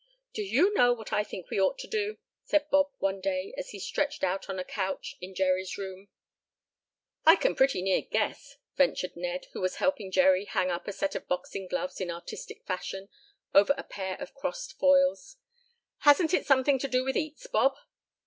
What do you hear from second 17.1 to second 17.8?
eats, Bob?"